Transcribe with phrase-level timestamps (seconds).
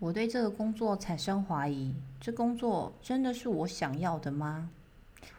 [0.00, 4.70] 我对这个工作产生怀疑，这工作真的是我想要的吗？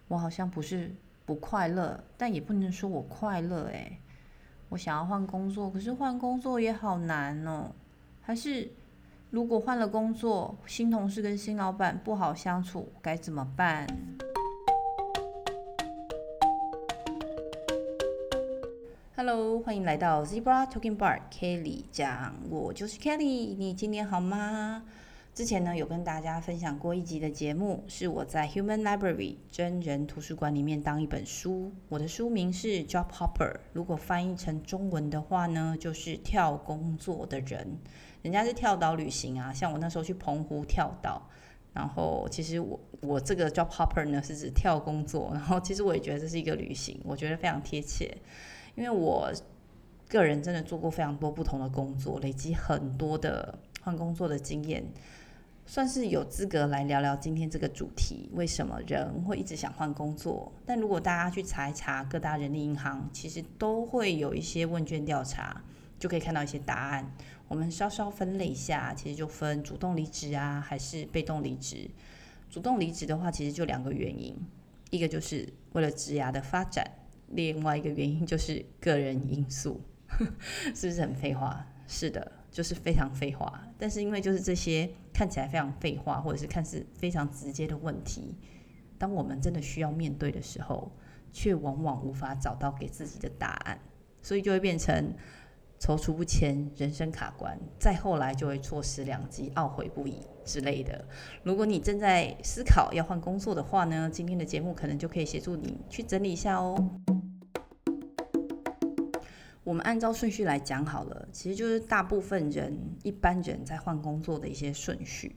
[0.08, 0.94] 我好像不是
[1.26, 3.98] 不快乐，但也不能说我快乐诶。
[4.70, 7.72] 我想要换工作，可是换工作也好难哦。
[8.22, 8.70] 还是
[9.32, 13.88] 如果换了工作，新同事跟新老板不好相处，该怎么办
[19.24, 23.56] ？Hello，欢迎来到 Zebra Talking Bar，Kelly 讲，我就是 Kelly。
[23.56, 24.84] 你今天好吗？
[25.36, 31.72] 之前呢有跟大家分享过一集的节目，是我在 Human Library 真人图书馆里面当一本书。
[31.88, 37.78] 我的书名是 Job Hopper，如果翻译成中文的话呢，就是跳工作的人。
[38.24, 41.22] 人家是跳岛旅行啊，像我那时候去澎湖跳岛，
[41.74, 48.18] 然后其实我我这个 Job Hopper 呢是指跳工作，然后其实我也觉得这是一个旅行，我觉得非常贴切。
[48.76, 49.32] 因为我
[50.08, 54.84] 个人真的做过非常多不同的工作，累积很多的换工作的经验，
[55.66, 60.52] 算是有资格来聊聊今天这个主题：为什么人会一直想换工作？
[60.66, 65.64] 但如果大家去查一查各大人力银行，其实都会有一些问卷调查，
[65.98, 67.14] 就可以看到一些答案。
[67.48, 71.90] 我们稍稍分类一下，其实就分主动离职啊，还是被动离职。
[72.50, 74.36] 主动离职的话，其实就两个原因，
[74.90, 76.86] 一个就是为了职涯的发展。
[77.34, 79.82] 另外一个原因就是个人因素，
[80.76, 81.66] 是不是很废话？
[81.88, 83.68] 是的，就是非常废话。
[83.78, 88.36] 但是因为就是这些看起来非常废话，或者是看似非常直接的问题，
[88.98, 90.92] 当我们真的需要面对的时候，
[91.34, 93.80] 却往往无法找到给自己的答案，
[94.22, 95.14] 所以就会变成
[95.80, 101.06] 踌躇不前、人生卡关，再后来就会错失良机、懊悔不已之类的。
[101.44, 107.02] 如果你正在思考要换工作的话呢，今天的节目可能就可以协助你去整理一下哦。
[109.64, 115.36] 我们按照顺序来讲好了，其实就是大部分人、一般人在换工作的一些顺序。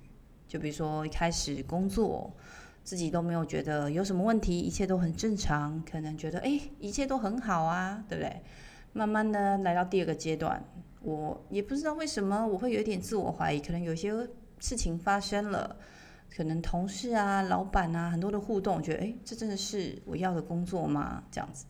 [0.49, 2.33] 就比如说一开始工作，
[2.83, 8.41] 自己都没有觉得有什么问题，一切都很正常，可能觉得诶，一切都很好啊，对不对？
[8.93, 10.63] 慢慢的来到第二个阶段，
[11.03, 14.13] 我也不知道为什么我会有点自我怀疑，可能有些
[14.59, 15.77] 事情发生了，
[16.35, 21.25] 可能同事啊、老板啊很多的互动，我觉得诶，这真的是我要的工作吗？
[21.31, 21.67] 这样子。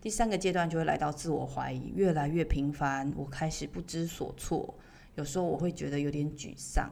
[0.00, 4.72] 第三个阶段就会来到自我怀疑，越来越频繁，我开始不知所措，
[5.16, 6.88] 有时候我会觉得有点沮丧，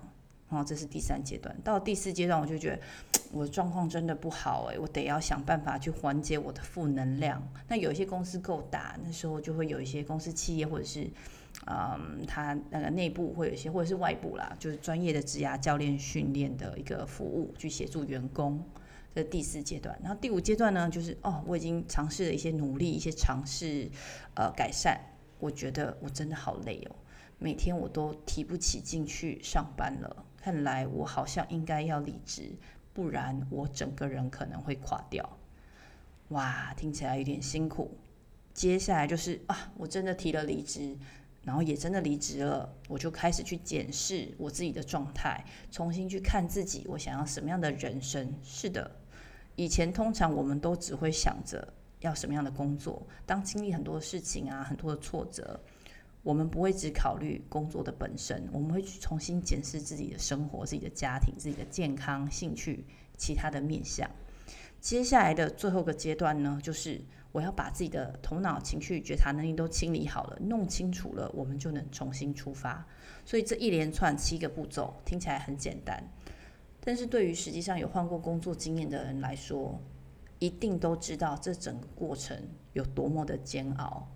[0.51, 1.57] 然后这是第三阶段。
[1.63, 2.81] 到第四阶段，我就觉得
[3.33, 7.41] 我的状况真的不好，诶，我得要想办法去缓解我的负能量。
[7.69, 11.09] 那有一些公司够大，那时候就会有一些公司企业或者是，
[11.69, 18.61] 嗯，他那个内部会有一些或者是外部啦，就是专业的职涯教练训练的一个服务，去协助员工。
[19.17, 23.91] 这第四阶段，然后第五阶段呢，就是哦，我已经尝试了一些努力，一些尝试，
[24.35, 25.01] 呃，改善。
[25.39, 26.97] 我觉得我真的好累哦，
[27.39, 30.27] 每天我都提不起劲去上班了。
[30.37, 32.53] 看来我好像应该要离职，
[32.93, 35.39] 不然我整个人可能会垮掉。
[36.29, 37.97] 哇，听起来有点辛苦。
[38.53, 40.95] 接下来就是啊，我真的提了离职，
[41.43, 48.35] 然后也真的离职了，我就开始去检视我自己的状态，重新去看自己，我想要什么样的人生？
[48.43, 48.91] 是的。
[49.57, 51.67] 以前通常我们都只会想着
[52.01, 55.59] 要什么样的工作，当经历很多事情啊，很多的挫折，
[56.23, 62.85] 我们不会只考虑工作的本身，我们会去重新检视自己的生活、自己的家庭、自己的健康、兴趣、
[63.17, 64.09] 其他的面向。
[64.79, 67.01] 接下来的最后个阶段呢，就是
[67.33, 72.87] 我要把自己的头脑、情绪、觉察能力都清理好了，弄清楚了，我们就能重新出发。
[73.25, 76.01] 所以这一连串七个步骤听起来很简单。
[76.87, 79.77] 但是对于实际上有换过工作经验的人来说，
[80.39, 82.41] 一定都知道这整个过程
[82.75, 84.07] 有多么的煎熬。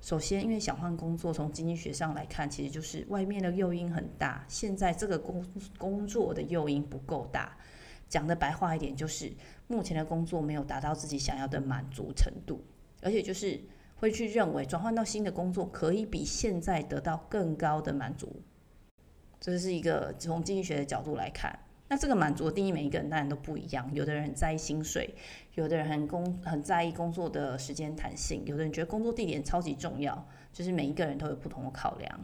[0.00, 5.44] 首先，因为想换工作，从经济学上来看，其实就是外面的诱因很大，现在这个工
[5.76, 7.54] 工作的诱因不够大。
[8.08, 9.30] 讲的白话一点，就是
[9.66, 12.64] 目前的工作没有达到自己想要的满足程度，
[13.02, 13.60] 而且就是
[13.96, 18.40] 会去认为转换到新的工作可以比现在得到更高的满足。
[19.38, 21.58] 这是一个从经济学的角度来看。
[21.88, 23.88] 那这个满足的定义，每一个人当然都不一样。
[23.94, 25.14] 有的人很在意薪水，
[25.54, 30.26] 有的人很工很在意工作的时间弹性，有的人觉得工作地点超级重要。
[30.52, 32.20] 就是每一个人都有不同的考量。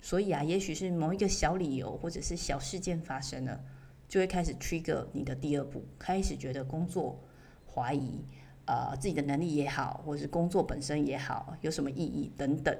[0.00, 3.60] 所以啊，也许是某一个小理由或者是小事件发生了，
[4.08, 7.20] 就会开始 trigger 你的第二步，开始觉得工作
[7.66, 8.24] 怀疑，
[8.64, 12.74] 呃，自己的能力也好，或者是工作本身也好，有什么意义等等。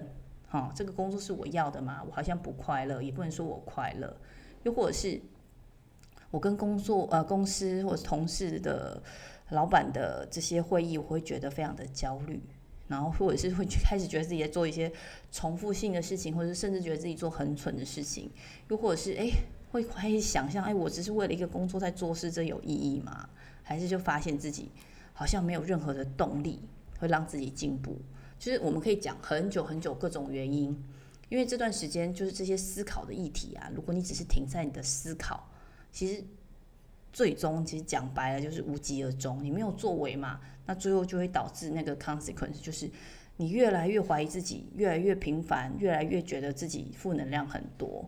[0.49, 2.03] 哈，这个工作是我要的吗？
[2.09, 4.17] 我好像不快乐，也不能说我快乐，
[4.63, 5.21] 又或者是。
[6.37, 9.03] 我跟工作呃公司或者同事的
[9.49, 12.39] 老板的这些会议，我会觉得非常的焦虑，
[12.89, 14.93] 然后或者是会开始觉得自己在做一些
[15.33, 18.31] 重复性的事情，或者是甚至觉得自己做很蠢的事情，
[18.69, 19.33] 又或者是诶，
[19.71, 23.27] 会开始想象，哎，我只是为了一个工作在做事，这有意义吗？
[23.63, 24.71] 还是就发现自己
[25.15, 26.61] 好像没有任何的动力
[26.99, 27.97] 会让自己进步？
[28.39, 30.79] 就是我们可以讲很久很久各种原因，
[31.31, 33.73] 因为这段时间就是这些思考的议题啊。
[33.75, 35.49] 如果你只是停在你的思考，
[35.97, 36.23] 其实
[37.11, 42.91] 最终其实讲白了就是无疾而终，你没有作为嘛，那最后就会导致那个 consequence 就是
[43.39, 48.05] 你越来越怀疑自己，越来越频繁，越来越觉得自己负能量很多。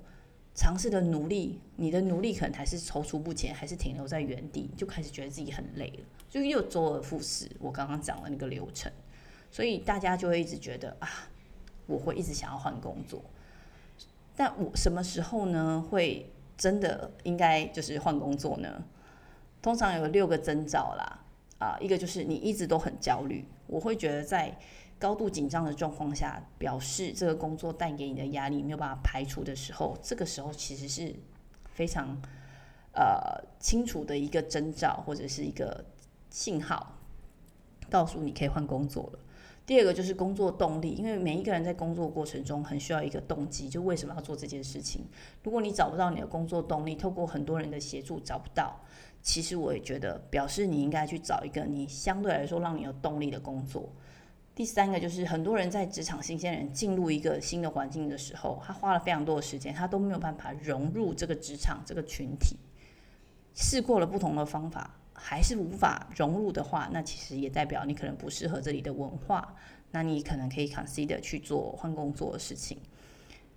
[0.55, 7.50] 尝试的努力，你的努力可能还是踌躇不前，还是停留在原地，就开始觉得自己很累了，就又周而复始。
[7.58, 8.93] 我刚刚讲的那个流程，
[9.50, 11.08] 所以大家就会一直觉得啊，
[11.87, 13.25] 我会一直想要换工作。
[14.37, 15.82] 但我什么时候呢？
[15.88, 18.84] 会真的应该就是换工作呢？
[19.62, 21.25] 通常有六个征兆啦，
[21.58, 24.58] 啊，一个就是你一直都很焦虑，我会觉得在。
[25.00, 31.14] 高度紧张的状况下，表示这个工作带给你的压力没有办法排除的时候，这个时候其实是
[31.66, 32.20] 非常
[32.93, 35.84] 呃清楚的一个征兆或者是一个
[36.31, 36.96] 信号，
[37.88, 39.19] 告诉你可以换工作了。
[39.69, 45.05] 第二个就是工作动力，因为每一个人在工作过程中很需要一个动机，就为什么要做这件事情。
[45.43, 48.81] 如果你找不到你的工作动力，透过很多人的协助找不到，
[49.20, 53.93] 其实我也觉得表示你应该去找一个你相对来说让你有动力的工作。
[54.55, 62.56] 第三个就是很多人在职场新鲜人进入一个新的环境的时候，他花了非常多的时间，他都没有办法融入这个职场这个群体。
[63.53, 69.55] 试过了不同的方法，还是无法融入的话，那其实也代表你可能不适合这里的文化。
[69.91, 72.76] 那你可能可以 consider 去做换工作的事情，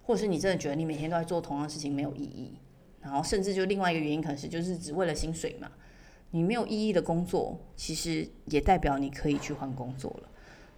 [0.02, 2.54] 或是你真的觉得你每天都在做同样的事情没有意义，
[3.02, 5.70] 然后甚至就另外一个原因可能是就是只为了薪水嘛，
[6.30, 10.30] 你没有意义的工作，其实也代表你可以去换工作了。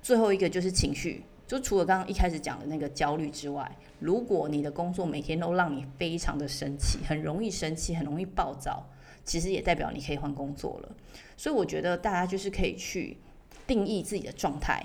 [0.02, 8.84] 最后一个就是情绪，就除了刚刚一开始讲的那个焦虑之外，如果你的工作每天都让你非常的生气，很容易生气，很容易暴躁，
[9.24, 10.96] 其实也代表你可以换工作了。
[11.38, 13.18] 所以我觉得大家就是可以去
[13.66, 14.84] 定义自己的状态，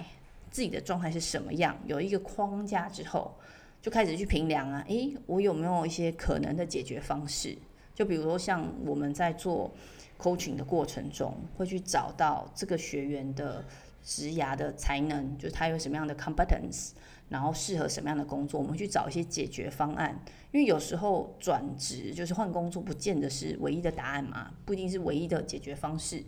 [0.50, 3.34] 自己的状态是什么样，有一个框架之后，
[3.80, 7.56] 就开始去评量啊，诶，我有没有一些可能的解决方式？
[7.94, 9.72] 就比如说像我们在做
[10.18, 13.64] coaching 的过程中，会去找到这个学员的。
[14.00, 16.92] 职涯的才能，就是他有什么样的 competence，
[17.28, 20.18] 然后适合什么样的工作，我们去找一些解决方案。
[20.50, 26.24] 因为有时候转职就是换工作，不见得是唯一的答案嘛，不一定是唯一的解决方式。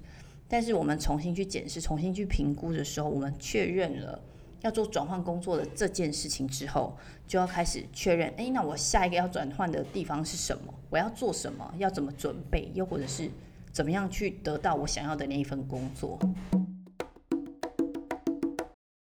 [0.46, 4.20] 但是我们重新去检视、重新去评估的时候，我们确认了
[4.60, 6.94] 要做转换工作的这件事情之后，
[7.26, 10.74] 就要开始确认：诶，那我下一个要转换的地方是什么？
[10.90, 11.72] 我要做什么？
[11.78, 12.70] 要怎么准备？
[12.74, 13.30] 又或者是
[13.72, 16.18] 怎么样去得到我想要的那一份工作？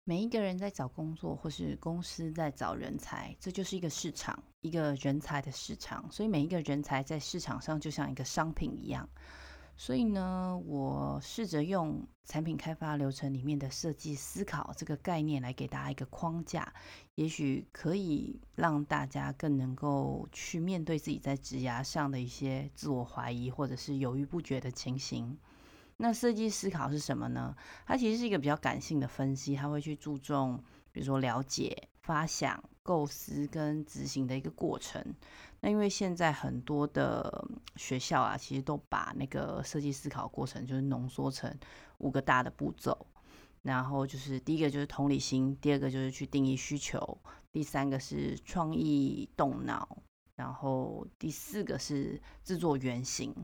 [0.08, 6.08] 每一个人在找工作，或是公司在找人才，这就是一个市场，一个人才的市场。
[6.12, 9.08] 所以每一个人才在市场上就像一个商品一样。
[9.76, 16.72] 所以呢，我试着用产品开发流程里面的设计思考这个概念来给大家一个框架，
[17.16, 25.36] 也许可以让大家更能够去面对自己在职涯上的一些自我怀疑，或者是犹豫不决的情形。
[25.98, 27.56] 那设计思考是什么呢？
[27.86, 30.62] 它其实是一个比较感性的分析，它会去注重，
[30.92, 35.02] 比如说了解、发想、构思跟执行的一个过程。
[35.60, 41.50] 那因为现在很多的学校啊，其实都把那个设计思考过程就是浓缩成
[41.98, 43.06] 五个大的步骤，
[43.62, 47.18] 然后就是第一个就是同理心，第二个就是去定义需求，
[47.50, 49.96] 第三个是创意动脑，
[50.34, 53.34] 然后第四个是制作原型。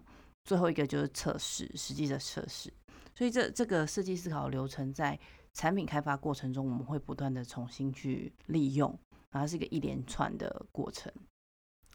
[0.44, 2.72] 最后一个就是测试，实际的测试。
[3.14, 5.18] 所以这这个设计思考流程在
[5.52, 8.98] 产品开发过程中，我们会不断的重新去利用，
[9.30, 11.12] 然后是一个一连串的过程。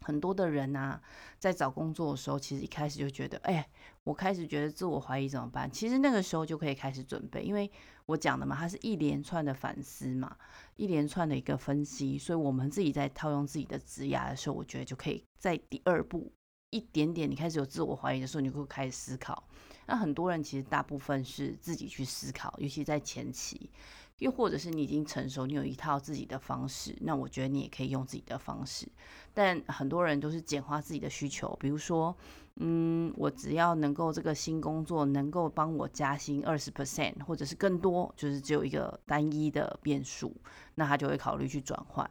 [0.01, 1.01] 很多的人啊，
[1.39, 3.67] 在找工作的时候，其实一开始就觉得，哎，
[4.03, 5.69] 我开始觉得自我怀疑怎么办？
[5.69, 7.69] 其实那个时候就可以开始准备，因为
[8.05, 10.37] 我讲的嘛，它是一连串的反思嘛，
[10.75, 12.15] 一连串的一个分析。
[12.17, 16.31] 所以我们自己在套用自己的职涯的时候，我觉得就可以在第二步。
[16.69, 19.43] 一点点，你开始有自我怀疑的时候，你会开始思考。
[19.85, 23.69] 那很多人其实大部分是自己去思考，尤其在前期，
[24.17, 26.93] 又或者是你已经成熟，你有一套自己的方式。
[26.99, 28.85] 那我觉得你也可以用自己的方式。
[29.33, 32.13] 但很多人都是简化自己的需求，比如说，
[32.55, 40.35] 嗯，我只要能够这个新工作能够帮我加薪二十 percent，或者是更多，就是只有一个单一的变数，
[40.75, 42.09] 那他就会考虑去转换。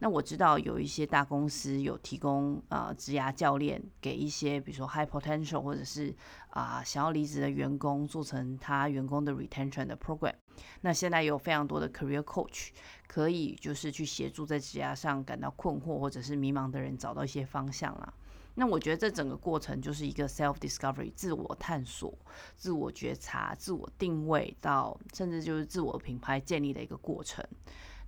[0.00, 6.14] 那我知道有一些大公司有提供啊职涯教练给一些比如说 high potential 或者是
[6.50, 10.34] 啊、想要离职的员工做成他员工的 retention 的 program。
[10.80, 12.70] 那现在有非常多的 career coach
[13.06, 18.12] 可以就是去协助在职涯上感到困惑或者是迷茫的人找到一些方向啦。
[18.54, 22.12] 那我觉得这整个过程就是一个 self discovery，自我探索、
[22.56, 27.44] 自我觉察、自我定位到甚至就是自我品牌建立的一个过程。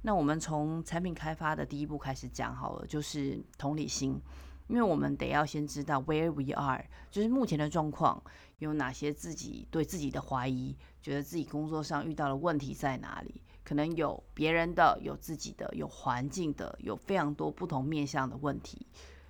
[0.03, 4.19] 那我们从产品开发的第一步开始讲好了，就是同理心，
[4.67, 8.23] 因为我们得要先知道 where we are，就是目前的状况
[8.59, 18.87] 有哪些，自己对自己的怀疑，觉得自己工作上遇到的问题在哪里，可能有别人的，有自己的，有环境的，有非常多不同面向的问题。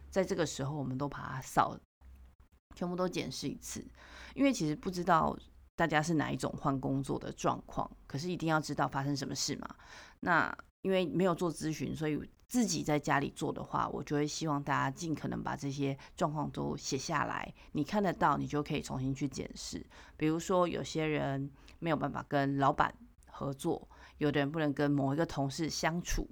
[0.09, 1.77] 在这个时候，我们都把它扫，
[2.77, 3.85] 全部都检视一次，
[4.35, 5.37] 因为其实不知道
[5.81, 9.67] 大家是哪一种换工作的状况，可是一定要知道发生什么事嘛。
[10.21, 19.83] 那因为没有做咨询，所以自己在家里做的话，我就会希望大家尽可能把这些状况都写下来，你看得到，你就可以重新去检视。
[20.19, 22.95] 比如说，有些人没有办法跟老板
[23.31, 26.29] 合作，有的人不能跟某一个同事相处。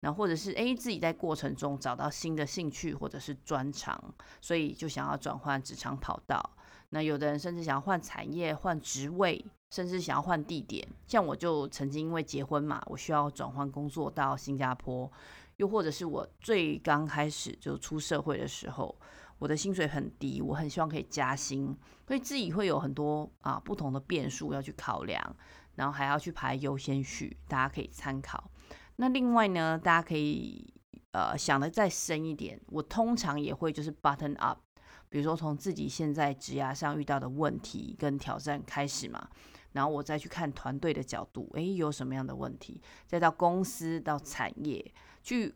[0.00, 6.56] 那或者是诶，自己在过程中找到新的兴趣或者是专长，所以就想要转换职场跑道。
[6.90, 10.86] 那有的人甚至想要换产业、换职位，甚至想要换地点。
[11.06, 15.10] 像我就曾经因为结婚嘛，我需要转换工作到新加坡。
[15.56, 18.96] 又或者是我最刚开始就出社会的时候，
[19.40, 21.76] 我的薪水很低，我很希望可以加薪，
[22.06, 25.36] 所以自己会有很多啊不同的变数要去考量，
[25.74, 28.48] 然后还要去排优先序，大家可以参考。
[28.94, 30.72] 那另外呢，大家可以
[31.10, 32.60] 呃想的再深一点。
[32.68, 34.60] 我通常也会就是 button up，
[35.08, 39.28] 比如说从自己现在职涯上遇到的问题跟挑战开始嘛，
[39.72, 45.54] 然后我再去看团队的角度，诶，有什么样的问题，再到公司到产业去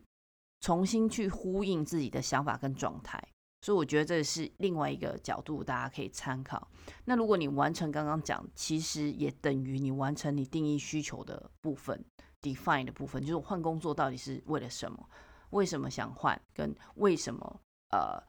[0.61, 3.21] 重新去呼应自己的想法跟状态。
[3.61, 6.69] 所以我觉得这是另外一个角度，大家可以参考。
[7.05, 12.03] 那如果你完成刚刚讲，其实也等于你完成你定义需求的部分。
[12.41, 15.09] define 的部分就是换工作到底是为了什么？
[15.51, 16.37] 为什么想换？
[16.53, 18.21] 跟为什么呃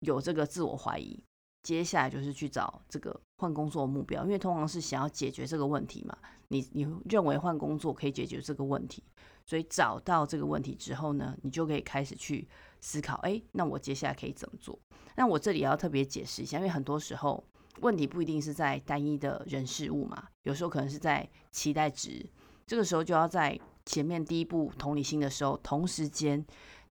[0.00, 1.22] 有这个自我怀疑？
[1.62, 6.16] 接下来就是去找这个换工作的目标，因为通常是想要解决这个问题嘛。
[6.48, 9.02] 你你认为换工作可以解决这个问题，
[9.44, 12.48] 所以找到这个问题之后呢，你就可以开始去
[12.80, 14.78] 思考，哎，那我接下来可以怎么做？
[15.16, 17.44] 那我这里要特别解释一下，因为很多时候
[17.80, 22.24] 问题不一定是在单一的人事物嘛，有时候可能是在期待值。
[22.66, 26.42] 这个时候就要在前面第一步同理心的时候，同时间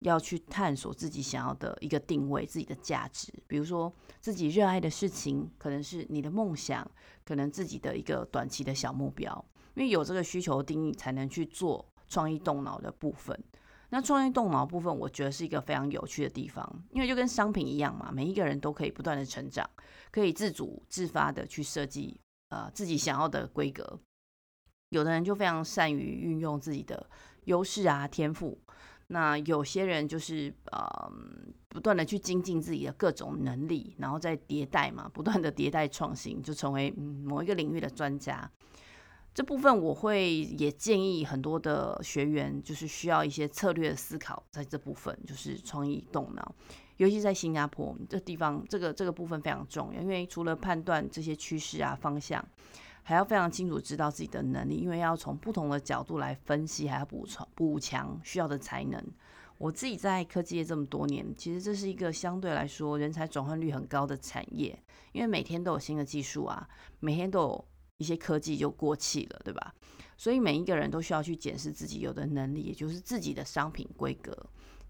[0.03, 3.33] 要去探索自己想要的一个定位，自己的价值。
[3.47, 6.89] 比如说自己热爱的事情，可能是你的梦想，
[7.25, 9.45] 可能自己的一个短期的小目标。
[9.75, 13.39] 因为有这个需求定义，才能去做创意动脑的部分。
[13.89, 19.69] 那创意动脑部分，我觉得是一个非常有趣的地方，因为就跟商品一样嘛，每一个人都可以不断的成长，
[20.11, 22.19] 可以自主自发的去设计
[22.49, 23.99] 呃自己想要的规格。
[24.91, 27.09] 有的人就非常善于运用自己的
[27.45, 28.59] 优势啊、天赋，
[29.09, 31.13] 那有些人就是呃
[31.69, 38.51] 不断的去精进自己的各种能力，然后再迭代嘛，不断的迭代创新，就成为某一个领域的专家。
[39.35, 46.55] 这部分我会也建议很多的学员，就是需要一些策略的思考，在这部分就是创意动脑，
[46.99, 52.43] 尤其在新加坡这地方，这个这个部分非常重要，因为除了判断这些趋势啊方向。
[53.03, 59.05] 还要非常清楚知道自己的能力，因为要从不同的角度来分析，还要补充补强需要的才能。
[59.59, 64.77] 我自己在科技业这么多年，其实这是一个相对来说人才转换率很高的产业，
[65.13, 66.69] 因为每天都有新的技术啊，
[67.01, 67.65] 每天都有
[67.99, 69.75] 一些科技就过气了，对吧？
[70.17, 74.37] 所以每一个人都需要去检视自己有的能力，也就是自己的商品规格，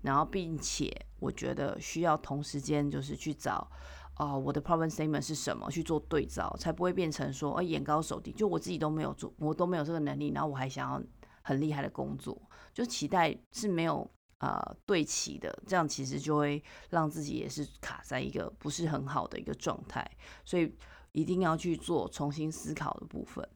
[0.00, 3.70] 然后并且我觉得需要同时间就是去找。
[4.16, 5.70] 哦，我的 problem statement 是什么？
[5.70, 8.30] 去做对照，才不会变成说，哎，眼高手低。
[8.30, 11.02] 就我自己都没有做，我都没有这个能力，然后我还想要
[11.40, 12.40] 很厉害的工作，
[12.74, 20.08] 就期待是没有呃对齐的，这样其实就会让自己也是卡在一个不是很好的一个状态。
[20.44, 20.76] 所以
[21.12, 23.48] 一定要去做重新思考的部分。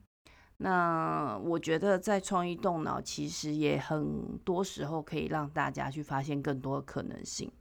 [0.57, 7.53] 那我觉得在创意动脑，其实也很多时候可以让大家去发现更多的可能性。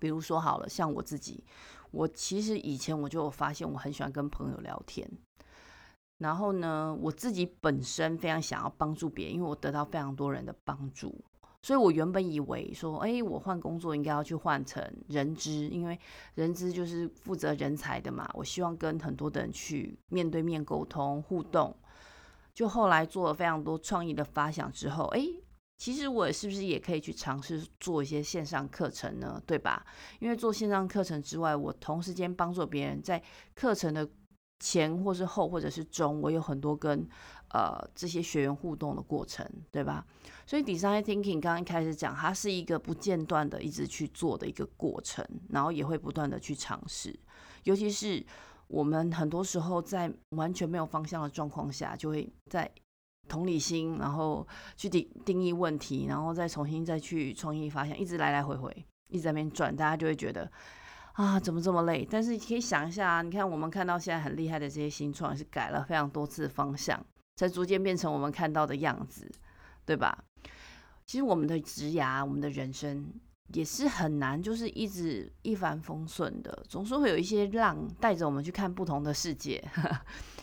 [0.00, 1.44] 比如说好了，像我自己。
[1.94, 5.08] 我其实以前我就有发现，我很喜欢跟朋友聊天。
[6.18, 11.14] 然后呢，我自己本身非常想要帮助别人，因为我得到非常多人的帮助，
[11.62, 15.98] 所以我原本以为说，哎，我换工作应该要去换成人资，因为
[16.34, 18.30] 人资就是负责人才的嘛。
[18.34, 21.76] 我希望跟很多的人去面对面沟通互动。
[22.54, 25.20] 就后来做了非常多创意的发想之后，哎。
[25.84, 29.38] 其实我是不是也可以去尝试做一些线上课程呢？
[29.46, 29.84] 对吧？
[30.18, 33.22] 因为做线上课程之外，我同时间帮助别人在
[33.54, 34.08] 课程的
[34.60, 37.06] 前或是后或者是中，我有很多跟
[37.50, 40.06] 呃这些学员互动的过程，对吧？
[40.46, 47.14] 所以 design thinking 刚刚一开始讲，它是一个不间断的一直去做的一个过程，然后也会不断的去尝试。
[47.64, 48.24] 尤其是
[48.68, 52.70] 我们很多时候在完全没有方向的状况下，就会在
[53.28, 60.50] 同理心，然后去定定义问题，然后再重新再去创意发现，一直来来回回，一直在那边转，大家就会觉得。
[61.14, 62.04] 啊，怎么这么累？
[62.10, 67.00] 但是你可以想一下啊，你看我们看到现在很厉害的这些新创，是改了非常多次方向，
[67.36, 69.30] 才逐渐变成我们看到的样子，
[69.86, 70.24] 对吧？
[71.06, 73.06] 其实我们的职涯，我们的人生
[73.52, 79.62] 也是很难，就是一直一帆风顺的，总是会有一些浪带着我们去看不同的世界，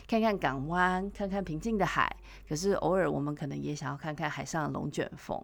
[0.06, 2.14] 看看港湾，看看平静的海。
[2.48, 5.42] 可是偶尔我们可能也想要看看海上的龙卷风。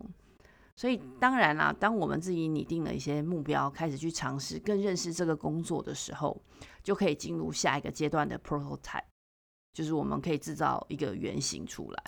[0.76, 6.40] 所以当然啦，当我们自己拟定了一些目标，开始去尝试更认识这个工作的时候，
[6.84, 9.02] 就可以进入下一个阶段的 prototype，
[9.72, 12.04] 就是我们可以制造一个原型出来。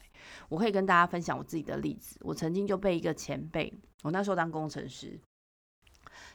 [0.48, 3.72] 我可以跟大家分享我自己的例子，我曾经就被一个前辈，
[4.04, 5.20] 我那时候当工程师，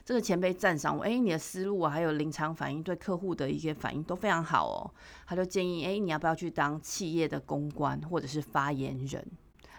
[0.06, 4.94] 这个前辈赞赏我，诶，你的思路啊，还有临场反应，对客户的一些反应都非常好哦。
[5.26, 9.26] 他就建议，诶，你要不要去当企业的公关或者是发言人？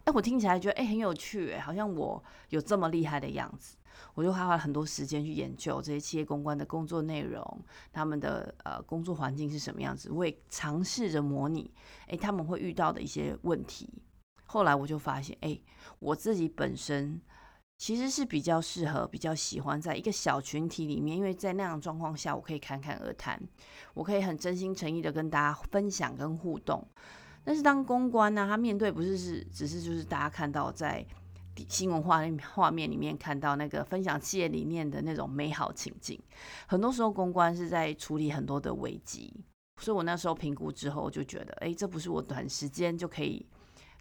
[0.03, 3.77] 哎，我听起来觉得哎很有趣，哎，好像我有这么厉害的样子，
[4.15, 7.61] 我就花了很多时间去研究这些企业公关的工作内容，
[7.93, 11.71] 他们的呃工作环境是什么样子，我也尝试着模拟，
[12.07, 13.89] 哎，他们会遇到的一些问题。
[14.45, 15.57] 后来我就发现，哎，
[15.99, 17.21] 我自己本身
[17.77, 23.39] 其实是比较适合、比较喜欢在一个小群体里面，因为在那样状况下，我可以侃侃而谈，
[23.93, 26.85] 我可以很真心诚意的跟大家分享跟互动。
[27.43, 31.05] 但是当公关呢、他面对不是是只是就是大家看到在
[31.69, 32.21] 新闻画
[32.53, 36.19] 画面里面看到那个分享企业理念的那种美好情景，
[36.67, 39.33] 很多时候公关是在处理很多的危机，
[39.79, 43.45] 所以我那时候评估之后就觉得，哎，这不是我短时间就可以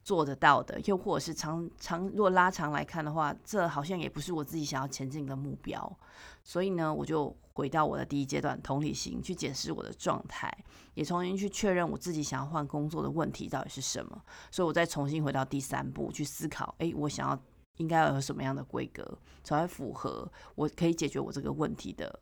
[0.06, 5.98] 做得到的，又或者是长长如果拉长来看的话，这好像也不是我自己想要前进的目标，
[6.44, 7.36] 所以呢，我就。
[7.56, 10.54] 回到我的第一阶段，同理心去检视我的状态，
[10.92, 14.22] 也重新去确认我自己想要换工作的问题到底是什么。
[14.50, 17.42] 所以我再重新回到第三步去思考，诶，我想要
[17.78, 22.20] 应该要有什么样的规格才会符合我可以解决我这个问题的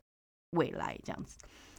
[0.51, 1.37] 未来这样子。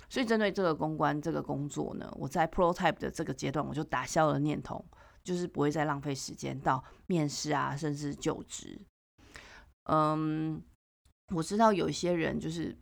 [0.10, 4.84] 所以针对这个公关这个工作呢，我在 prototype 的这个阶段，我就打消了念头，
[5.26, 8.80] 就是不会再浪费时间到面试啊，甚至就职。
[9.90, 10.64] 嗯，
[11.34, 12.74] 我知道有一些人就是。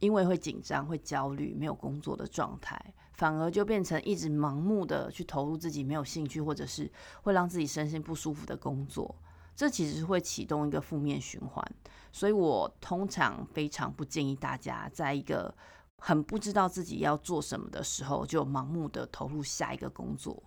[0.00, 2.76] 因为会紧张、会焦虑、没有工作的状态，
[3.12, 6.90] 反而就变成一直盲目的去投入自己没有兴趣，或者是
[7.22, 9.14] 会让自己身心不舒服的工作。
[9.54, 11.64] 这其实会启动一个负面循环。
[12.10, 15.54] 所以我通常非常不建议大家在一个
[15.98, 20.42] 很不知道自己要做什么的时候，就盲目的投入下一个工作。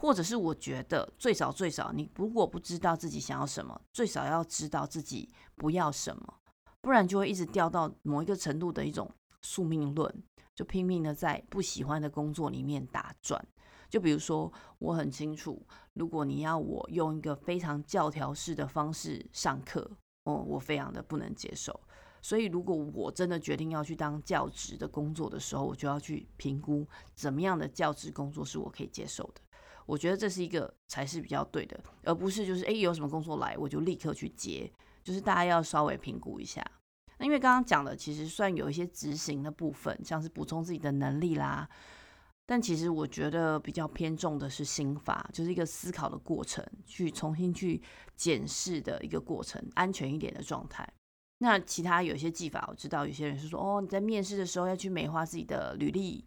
[0.00, 6.34] 或者是我觉得最少最少，你如果不知道自己想要什么，最少要知道自己不要什么。
[6.80, 9.10] 不然就会一直掉到某一个程度的一种
[9.42, 10.22] 宿命论，
[10.54, 13.46] 就拼命的在不喜欢的工作里面打转。
[13.90, 19.90] 就比如说，我很清楚，如果你要我用一个非常教条式的方式上课，
[20.24, 21.78] 哦，我非常的不能接受。
[22.22, 29.42] 所以，如果我真的决定要去当教职的工作的时候，我就要去评估怎么样的教职工作是我可以接受的。
[29.90, 34.70] 我觉得这是一个才是比较对的，而不是就是诶，有什么工作来我就立刻去接。
[35.02, 36.62] 就是大家要稍微评估一下，
[37.18, 41.66] 那因为刚刚讲的其实算有一些执行的部分，像是补充自己的能力啦，
[42.44, 47.82] 但其实我觉得比较偏重的是心法，就是一个思考的过程，去重新去
[48.14, 50.86] 检视的一个过程，安全一点的状态。
[51.38, 56.22] 那其他有些技法，我知道有些人是说，哦，你在面试的时候要去美化自己的履历，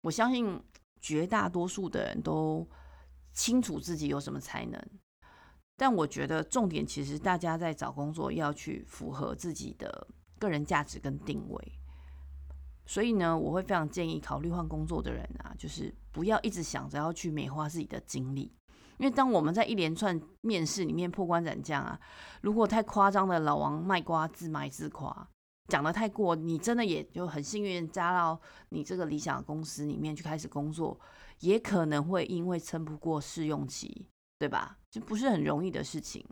[0.00, 0.58] 我相信
[0.98, 2.66] 绝大多数的人都
[3.34, 4.82] 清楚自己有什么才能。
[5.76, 10.06] 但我觉得重点其实大家在找工作要去符合自己的
[10.38, 11.72] 个人价值跟定位，
[12.86, 18.52] 所以呢，我会非常建议考虑换工作的人啊，就是不要一直想着要去美化自己的经历，
[18.98, 21.98] 因为当我们在一连串面试里面破关斩将啊，
[22.42, 25.28] 如果太夸张的老王卖瓜自卖自夸，
[25.68, 31.00] 讲得太过，你真的也就很幸运加到你这个理想的公司里面去开始工作，
[31.40, 34.06] 也可能会因为撑不过试用期。
[34.36, 34.76] 对吧？
[34.90, 36.22] 就不是很容易的事情。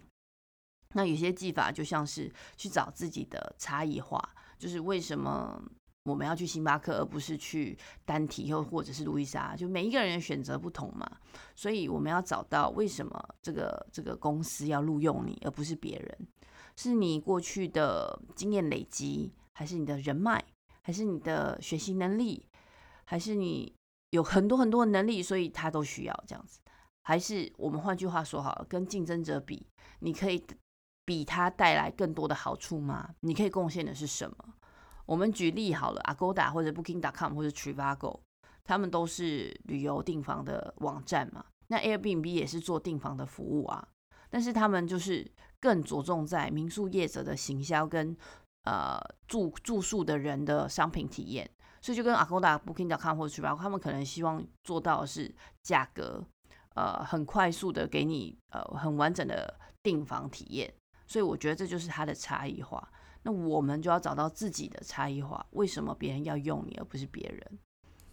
[0.94, 4.20] 那有些技法就像是去找自己的差异化，
[4.58, 5.62] 就是为什么
[6.04, 9.56] 我们要去星巴克，而不是去单体又或者是路易莎？
[9.56, 11.08] 就每一个人选择不同嘛，
[11.54, 16.28] 所以我们要找到为什么这个这个公司要录用你，而不是别人？
[16.76, 20.44] 是你过去的经验累积，还是你的人脉，
[20.82, 22.46] 还是你的学习能力，
[23.06, 23.72] 还是你
[24.12, 26.60] 有很多很多的能力，所以他都需要这样子。
[27.02, 29.66] 还是我们换句话说好了，跟竞争者比，
[30.00, 30.44] 你可以
[31.04, 33.14] 比他带来更多的好处吗？
[33.20, 34.36] 你可以贡献的是什么？
[35.06, 38.20] 我们举例好了，Agoda 或者 Booking.com 或者 Trivago，
[38.62, 41.44] 他们都是旅游订房的网站嘛。
[41.68, 43.88] 那 Airbnb 也是做订房的服务啊，
[44.28, 48.16] 但是他们就是更着重在民宿业者的行销跟
[48.64, 51.50] 呃住住宿的人的商品体验，
[51.82, 56.24] 所以就跟 Agoda、Booking.com 或者 Trivago，他们可能希望做到的是价格。
[56.74, 60.72] 呃，很快速的给你呃很完整的订房体验，
[61.06, 62.90] 所以我觉得这就是它的差异化。
[63.24, 67.58] 那我们就要找到自己的差异化，为什么别人要用你而不是别人？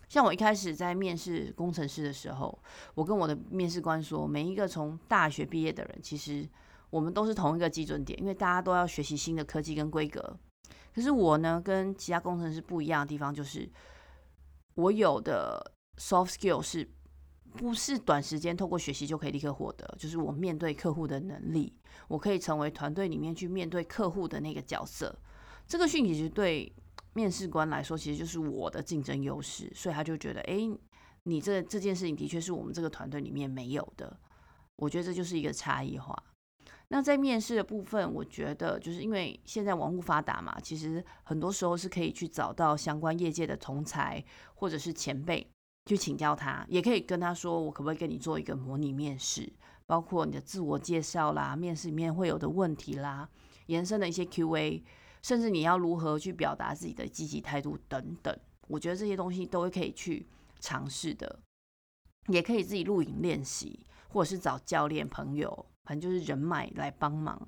[0.10, 2.62] 像我一开始在面试工程师的时候，
[2.96, 6.46] 我跟我的面试官说，每一个从大学毕业的人，其实
[6.90, 10.36] 我们都是同一个基准点，因为大家都要学习新的科技跟规格。
[10.94, 13.70] 可是我呢，跟其他工程师不一样的地方就是，
[14.76, 16.90] 我有的 soft skill 是。
[17.58, 21.76] 不是短时间透过学习就可以立刻获得，就是我面对客户的能力，
[22.08, 25.18] 我可以成为团队里面去面对客户的那个角色。
[25.66, 26.72] 这个讯息其实对
[27.14, 30.60] 面试官来说，其实就是我的竞争优势，所以他就觉得，哎，
[31.24, 34.16] 你这这件事情的确是我们这个团队里面没有的。
[34.76, 36.16] 我觉得这就是一个差异化。
[36.90, 44.24] 那在面试的部分，我觉得就是因为现在网络发达嘛，其实很多时候是可以去找到相关业界的同才
[44.54, 45.48] 或者是前辈。
[45.86, 49.52] 去请教他，也可以跟他说，我可不可以跟你做一个模拟面试，
[49.88, 53.28] 包括你的自我介绍啦，面试里面会有的问题啦，
[53.66, 54.84] 延伸的一些 Q&A，
[55.24, 60.28] 甚至你要如何去表达自己的积极态度等等，我觉得这些东西都会可以去
[60.60, 61.40] 尝试的，
[62.28, 67.40] 也可以自己录影练习，或者是找教练朋友，反正就是人脉来帮忙。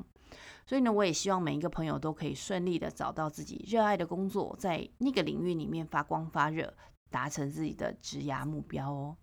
[0.65, 6.73] 所以呢，我也希望每一个朋友都可以顺利的找到自己热爱的工作，在那个领域里面发光发热。
[7.11, 9.17] 达成自己的职涯目标哦！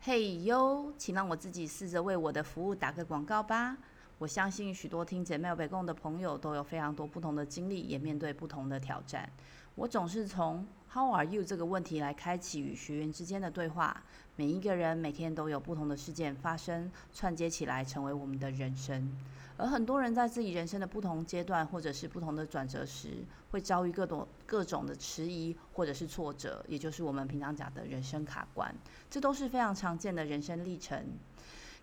[0.00, 3.76] 嘿哟，请让我自己试着为我的服务打个广告吧。
[4.22, 9.28] 我相信许多听姐妹北共的朋友都有非常多不同的经历，也面对不同的挑战。
[9.74, 14.00] 我总是从 How are you 这个问题来开启与学员之间的对话。
[14.36, 19.10] 每一个人每天都有不同的事件发生，串接起来成为我们的人生。
[19.56, 28.72] 而很多人在自己人生的不同阶段，或者是不同的转折时，会遭遇各种各种的迟疑，或者是挫折，也就是我们平常讲的人生卡关。
[29.10, 31.04] 这都是非常常见的人生历程。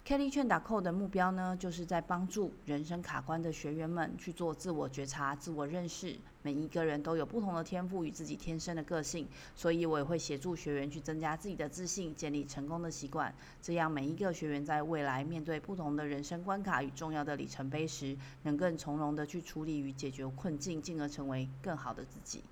[0.09, 6.17] Kelly Chen.co 的目标呢，就是在帮助人生卡关的学员们去做自我觉察、自我认识。
[6.41, 13.31] 每一个人都有不同的天赋与自己天生的个性，所以我也会协助学员去增加自己的自信，建立成功的习惯。
[13.61, 22.43] 这样每一个学员在未来面对不同的人生关卡与重要的里程碑时，能更从容的去处理与解决困境，进而成为更好的自己。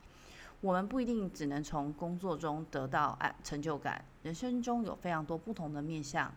[0.61, 6.31] 我们不一定只能从工作中得到成就感，人生中有非常多不同的面向。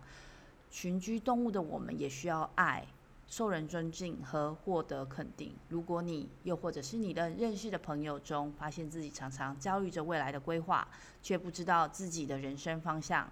[0.71, 2.87] 群居动物的我们也需要爱、
[3.27, 5.55] 受人尊敬和获得肯定。
[5.69, 10.87] 如果你又或者是你的认识的朋友中，发现自己常常焦虑着未来的规划，
[11.21, 13.29] 却不知道自己的人生方向，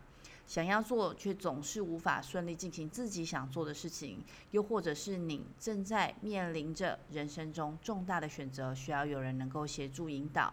[0.47, 10.53] 想要做却总是无法顺利进行自己想做的事情，又或者是你正在面临着人生中重大的选择，需要有人能够协助引导。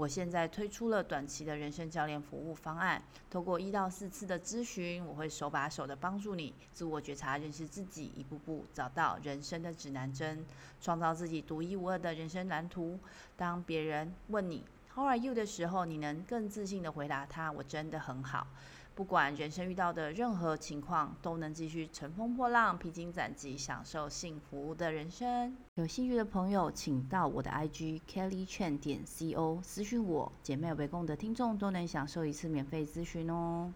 [0.00, 10.42] 我现在推出了短期的人生教练服务方案，通过一到四次的咨询，我会手把手的帮助你自我觉察、认识自己，一步步找到人生的指南针，
[10.80, 12.98] 创造自己独一无二的人生蓝图。
[13.36, 18.46] 当别人问你 “How are you” 的时候，你能更自信的回答他：“我真的很好。”
[18.94, 25.56] 不管人生遇到的任何情况，都能继续乘风破浪、披荆斩棘，享受幸福的人生。
[25.74, 30.30] 有兴趣的朋友，请到我的 IG Kelly Chan 点 CO 私讯我。
[30.42, 33.72] 姐妹围攻的听众都能享受一次免费咨询哦。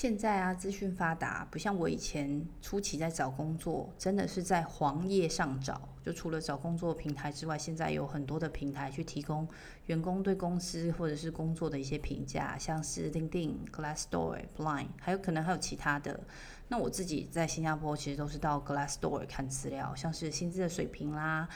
[0.00, 5.88] 现在啊，资讯发达，不像我以前初期在找工作，真的是在黄页上找。
[6.04, 9.48] 就除了找工作平台之外，现在有很多的平台去提供
[9.86, 16.20] 员工对公司或者是工作的一些评价，像是钉钉、Glassdoor、Blind，还有可能还有其他的。
[16.68, 21.48] 那我自己在新加坡其实都是到 Glassdoor 看资料，像是薪资的水平啦。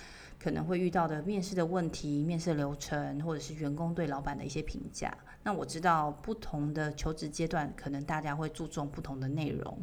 [0.42, 5.16] 可能会遇到的面试的问题、面试流程，或者是员工对老板的一些评价。
[5.44, 9.78] 那我知道不同的求职阶段，可能大家会注重不同的内容。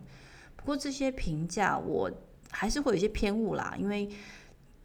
[0.58, 2.12] 不过这些评价我
[2.50, 4.10] 还是会有一些偏误啦，因为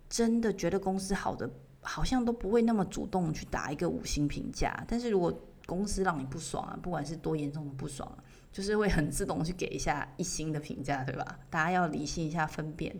[0.09, 4.85] 真的觉得公司好的，好像都不会那么主动去打一个五星评价。
[4.87, 11.41] 但是如果公司让你不爽啊，不管是多严重的不爽啊，就是会很自动去给一下一星的评价，对吧？
[11.51, 12.95] 大家要理性一下分辨。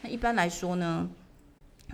[0.00, 1.10] 那一般来说呢？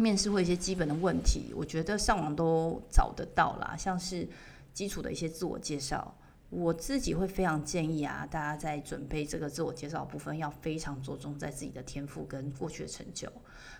[0.00, 4.26] 面试会一些基本的问题，我觉得上网都找得到啦，像是
[4.72, 6.16] 基础的一些自我介绍。
[6.48, 13.30] 我自己会非常建议啊，大家在准备这个自我介绍部分，要非常着重在自己的天赋跟过去的成就，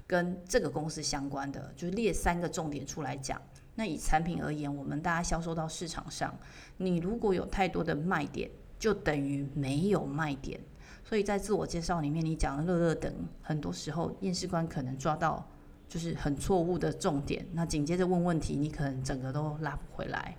[0.06, 3.40] 跟这个公司相关的，就是列三个重点出来讲。
[3.74, 6.38] 那以产品而言，我们大家销售到市场上，
[6.76, 10.60] 你如果有太多的卖点，就等于没有卖点。
[11.02, 15.44] 所以在自我介绍里面，你讲的乐乐等，很多时候面试官可能抓到
[15.90, 20.36] 就是很错误的重点，那紧接着问问题，你可能整个都拉不回来。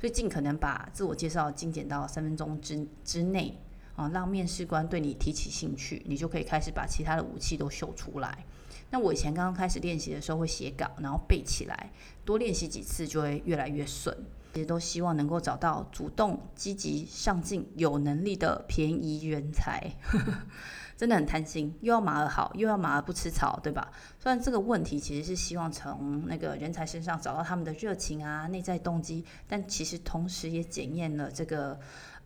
[0.00, 3.58] 所以尽可能把自我介绍精简到三分钟之之内
[3.96, 8.44] 啊，让面试官对你提起兴趣，你就可以开始把其他的武器都秀出来。
[8.90, 11.90] 那我以前刚刚开始练习的时候会写稿，然后背起来，
[12.24, 14.16] 多练习几次就会越来越顺。
[14.52, 19.90] 其实都希望能够找到主动、积极、上进、有能力的便宜人才。
[20.96, 23.90] 真的很贪心，又要马儿好，又要马儿不吃草，对吧？
[24.18, 31.78] 虽然这个问题其实是希望从那个人才身上找到他们的热情啊、内在动机，但其实同时也检验了这个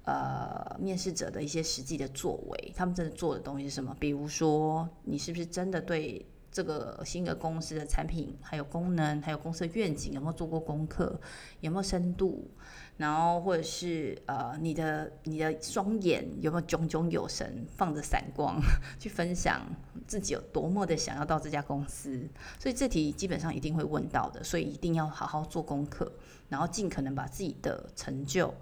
[0.05, 3.97] 呃面试者的一些实际的作为，他们真的做的东西是什么？
[3.99, 11.21] 比如说，你是不是真的对这个新的公司的产品、还有功能、还有公司的愿景有没有做过功课？
[11.61, 12.51] 有没有深度？
[12.99, 18.61] 然后，或者是呃，你的你的双眼有没有炯炯有神，放着闪光
[18.99, 19.63] 去分享
[20.07, 22.29] 自己有多么的想要到这家公司？
[22.59, 26.13] 所以这题基本上一定会问到的，所以一定要好好做功课，
[26.49, 28.53] 然后尽可能把自己的成就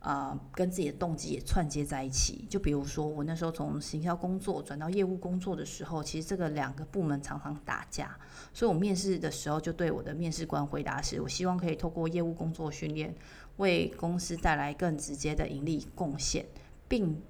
[0.00, 2.46] 啊、跟自己的动机也串接在一起。
[2.48, 8.16] 就比如说，我那时候从行销工作转到业务工作的时候，其实这个两个部门常常打架，
[8.52, 13.14] 所以我面试的时候就对我的面试官回答是：我希望可以透过业务工作训练。
[13.58, 16.44] 为公司带来更直接的盈利贡献，
[16.88, 17.20] 并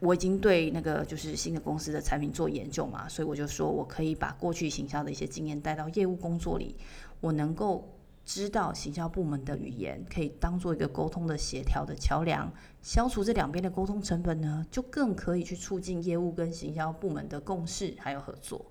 [0.00, 6.74] 我已经对那个就是新的公司的产品做研究嘛，所以我就说我可以把过去行销的一些经验带到业务工作里，
[7.20, 7.86] 我能够
[8.24, 18.64] 知道行销部门的语言，可以当做一个沟通的协调的桥梁，消除这两边的沟通成本呢，就更可以去促进业务跟行销部门的共识还有合作，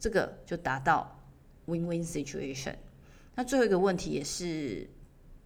[0.00, 1.16] 这个就达到
[1.68, 2.74] win-win situation。
[3.36, 4.88] 那最后一个问题也是。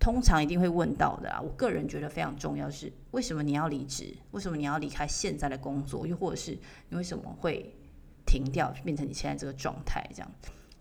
[0.02, 4.12] 通常一定会问到的啊，我个人觉得非常重要是为什么你要离职？
[4.32, 6.04] 为什么你要离开现在的工作？
[6.04, 7.72] 又或者是你为什么会
[8.26, 10.04] 停掉，变成你现在这个状态？
[10.12, 10.28] 这样，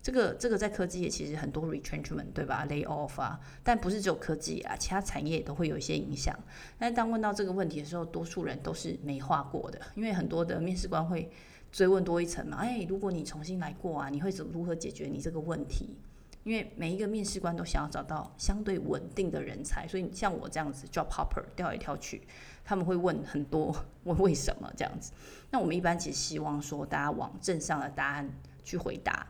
[0.02, 6.36] 这个这个在科技业其实很多 retrenchment 对吧？lay off 啊，但不是只有科技啊，其他产业都会有一些影响。
[6.76, 11.30] 但当问到这个问题的时候，多数人都是没话过的，因为很多的面试官会
[11.70, 12.56] 追问多一层嘛。
[12.56, 15.96] 哎，如果你重新来过啊，你会怎如何解决你这个问题？
[16.44, 22.22] 因为每一个面试官都想要找到相对稳定的人才，所以像我这样子 job hopper 跳来跳去，
[22.64, 23.74] 他们会问很多
[24.04, 25.12] 问为什么这样子。
[25.50, 28.28] 那我们一般其实希望说大家往正向的答案
[28.64, 29.26] 去回答。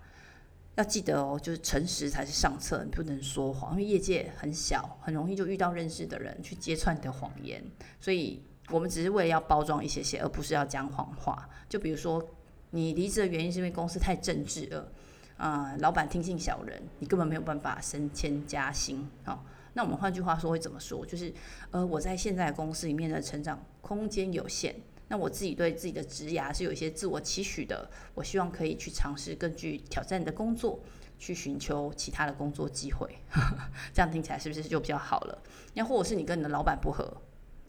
[0.76, 7.62] 要记得哦，就是诚实才是上策，你不能说谎，因为业界很小，很容易就遇到认识的人去揭穿你的谎言。
[8.00, 11.46] 所以我们只是为了要包装一些些，而不是要讲谎话。
[11.68, 12.26] 就比如说
[12.70, 14.90] 你离职的原因是因为公司太政治了。
[15.42, 19.10] 啊、呃，老板听信小人，你根本没有办法升迁加薪。
[19.24, 21.04] 好、那我们换句话说会怎么说？
[21.04, 21.34] 就是，
[21.72, 24.72] 呃，我在现在的公司里面的成长空间有限，
[25.08, 27.90] 那我自己对自己的职涯是有一些自我期许的。
[28.14, 30.80] 我希望可以去尝试更具挑战的工作，
[31.18, 33.18] 去寻求其他的工作机会。
[33.92, 35.42] 这样听起来是不是就比较好了？
[35.74, 37.20] 那或者是你跟你的老板不合？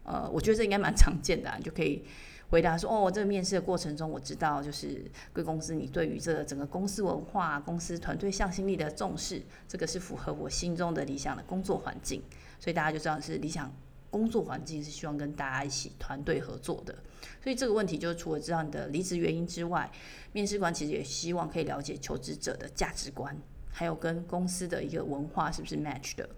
[0.04, 2.06] 呃，我觉得这应该蛮常见的、啊，你就可以。
[2.54, 12.22] 回答说：“哦，这个面试的过程中，我知道就是贵公司你对于这个整个公司文化、公司团队向心力的重视，这个是符合我心中的理想的工作环境。
[12.60, 13.76] 所以大家就知道是理想
[14.12, 16.94] 工作环境是希望跟大家一起团队合作的。
[17.42, 19.92] 所以这个问题就是除了知道你的离职原因之外，
[20.32, 23.36] 面试官其实也希望可以了解求职者的价值观，
[23.72, 26.30] 还有跟公司的一个文化是不是 match 的。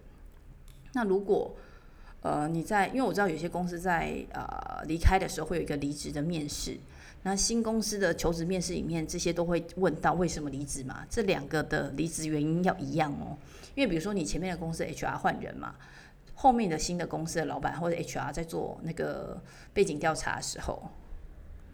[0.93, 1.53] 那如果……
[2.25, 6.75] 呃，你在，因为我知道有些公司在呃离开的时候会有一个离职的面试，
[7.21, 11.05] 那新公司的求职面试里面，这些都会问到为什么离职嘛？
[11.07, 13.37] 这两个的离职原因要一样哦，
[13.75, 15.75] 因为比如说你前面的公司 HR 换人嘛，
[16.33, 19.39] 后面的新的公司的老板或者 HR 在做那个
[19.71, 20.89] 背景调查的时候，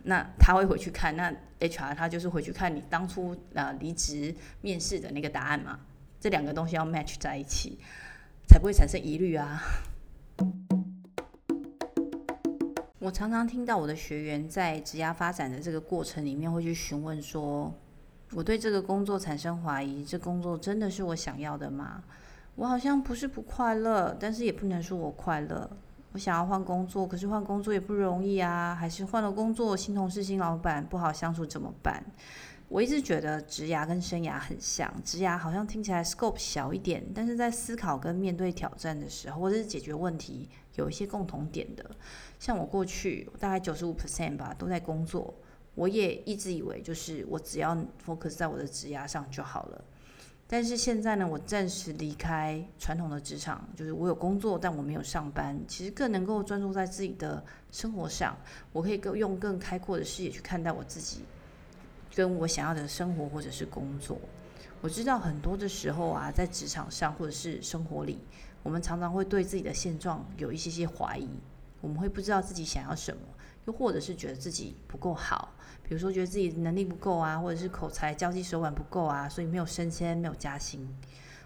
[0.03, 5.79] 那他会回去看，那 HR 他就是回去看你当初呃离职面试的那个答案嘛，
[6.19, 7.77] 这两个东西要 match 在一起，
[8.49, 9.63] 才不会产生疑虑啊。
[13.01, 17.73] 我常常听到我的学员在职涯发展的这个过程里面，会去询问说
[18.33, 22.03] ：“我对这个工作产生怀疑，这工作真的是我想要的吗？
[22.53, 25.67] 我好像不是不快乐，但是也不能说我快乐。
[26.11, 32.03] 我想要换工作，可是换工作也不容易啊，还是换了工作，新同事、新老板不好相处怎么办？
[32.71, 41.85] 我一直觉得职涯跟生涯很像，职涯好像听起来 scope 小一点，但是在思考跟面对挑战的时候，或者是解决问题，有一些共同点的。
[42.39, 45.33] 像我过去大概九十五 percent 吧，都在工作，
[45.75, 49.83] 我也一直以为就是我只要 focus 在我的职涯上就好了。
[50.47, 58.37] 但是现在呢，我暂时离开传统的职场，就是我有工作，但我没有上班，其实更能够专注在自己的生活上，
[58.71, 61.25] 我可以更用更开阔的视野去看待我自己。
[62.13, 64.17] 跟我想要的生活或者是工作，
[64.81, 68.19] 我知道很多的时候啊，在职场上或者是生活里，
[68.63, 71.29] 我们常常会对自己的现状有一些些怀疑，
[71.79, 73.21] 我们会不知道自己想要什么，
[73.65, 80.87] 又或者是觉得自己不够好，比如说觉得自己能力不够啊，或者是口才、交际手腕不够啊，所以没有升迁、没有加薪。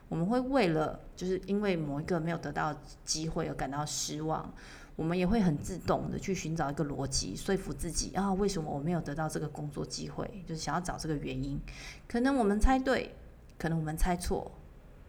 [0.07, 4.51] 我们会为了就是因为某一个没有得到机会而感到失望。
[4.95, 10.43] 我们也会很自动的去寻找一个逻辑，说服自己啊，为什么我没有得到这个工作机会？
[10.47, 11.59] 就是想要找这个原因。
[12.07, 13.13] 可能我们猜对，
[13.57, 14.51] 可能我们猜错，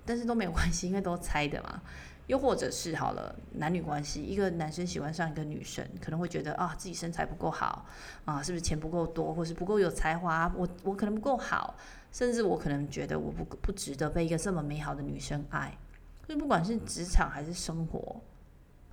[0.04, 1.82] 但是都没有关系，因为都猜的嘛。
[2.26, 7.86] 又或者是好了，男女关系，一个男生喜欢上一个女生，可能会觉得啊，自己身材不够好
[8.24, 10.52] 啊，是不是钱不够多，或是不够有才华？
[10.56, 11.76] 我我可能不够好，
[12.10, 15.78] 甚至我可能觉得我不不值得被一个这么美好的女生爱。
[16.26, 18.20] 所以不管是职场还是生活。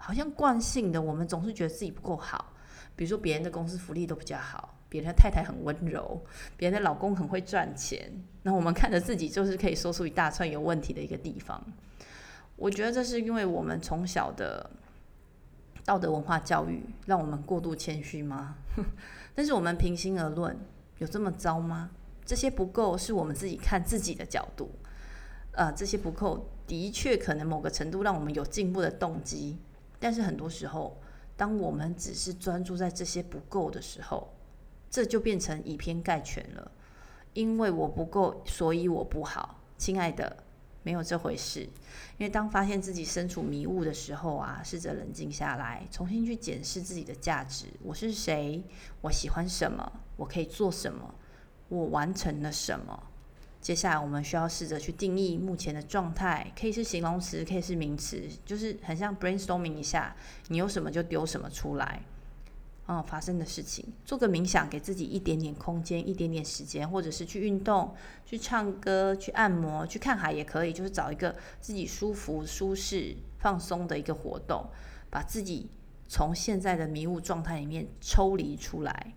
[0.05, 2.51] 好像惯性的，我们总是觉得自己不够好。
[2.93, 6.21] 比如说，别人的公司福利都比较好，别人的太太很温柔，
[6.57, 8.11] 别人的老公很会赚钱。
[8.41, 11.63] 那我们看着自己，就是可以说出一大串有问题的一个地方。
[12.57, 14.69] 我觉得这是因为我们从小的
[15.85, 18.57] 道德文化教育，让我们过度谦虚吗？
[19.33, 20.53] 但是我们平心而论，
[20.97, 21.89] 有这么糟吗？
[22.25, 24.69] 这些不够是我们自己看自己的角度。
[25.53, 29.57] 呃，这些不够的确可能某个程度让我们有进步的动机。
[30.03, 30.99] 但是很多时候，
[31.37, 34.33] 当我们只是专注在这些不够的时候，
[34.89, 36.71] 这就变成以偏概全了。
[37.31, 39.61] 因为我不够，所以我不好。
[39.77, 40.43] 亲爱的，
[40.83, 41.61] 没有这回事。
[42.17, 48.61] 因为当发现自己身处迷雾的时候啊，试着冷静下来，重新去检视自己的价值：我是谁？
[48.99, 49.89] 我喜欢什么？
[50.17, 51.15] 我可以做什么？
[51.69, 53.03] 我完成了什么？
[53.63, 60.13] 接下来我们需要试着去定义目前的状态，可以是形容词，可以是名词，就是很像 brainstorming 一下，
[60.49, 62.01] 你有什么就丢什么出来。
[62.85, 67.95] 嗯，发生的事情，做个冥想，给自己一点点空间，一点点时间，或者是去运动、
[68.25, 74.69] 去唱歌、去按摩、去看海也可以，就是找一个自己舒服、舒适、放松的一个活动，
[75.09, 75.69] 把自己
[76.09, 79.13] 从现在的迷雾状态里面抽离出来。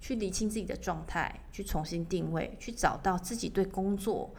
[0.00, 4.32] 去理清自己的状态，去重新定位，去找到自己对工作、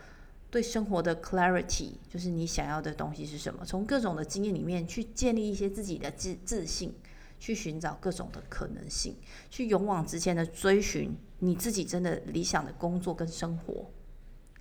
[0.49, 3.63] 对生活的 clarity，就是你想要的东西是什么。
[3.65, 6.93] 从各种的经验里面去建立一些自己的自自信，
[7.39, 9.15] 去寻找各种的可能性，
[9.49, 13.91] 去勇往直前的追寻你自己真的理想的工作跟生活，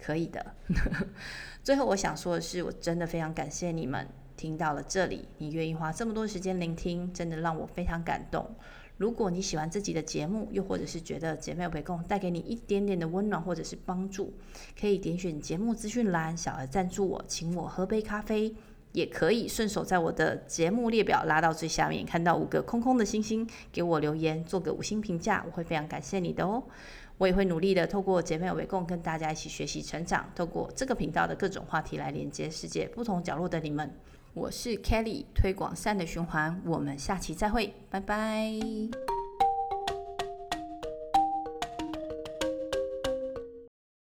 [0.00, 0.54] 可以的。
[1.62, 4.06] 最后我想说的是，我真的非常感谢你们
[4.36, 8.54] 听到了这里，你愿意花这么多时间聆听，真的让我非常感动。
[8.98, 14.34] 如果你喜欢自己的节目，又或者是觉得姐妹有陪共带给你一点点的温暖或者是帮助，
[14.78, 18.52] 可以点选节目资讯栏小额赞助我，请我喝杯咖啡，
[18.90, 26.64] 也可以顺手在我的节目列表拉到最下面，看到五个空空的星星，给我留言，做个五星评价，我会非常感谢你的哦。
[27.18, 33.92] 我也会努力的透过姐妹有陪共跟大家一起学习成长，透过这个频道的各种话题来连接世界不同角落的你们。
[34.38, 38.52] 我是 Kelly，推广善的循环，我们下期再会，拜拜。